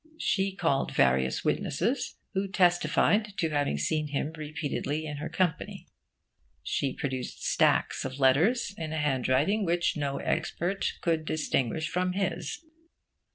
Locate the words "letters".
8.19-8.73